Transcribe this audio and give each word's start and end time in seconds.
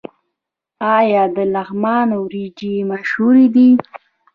آیا 0.97 1.23
د 1.35 1.37
لغمان 1.53 2.09
وریجې 2.23 2.75
مشهورې 2.89 3.47
دي؟ 3.55 3.69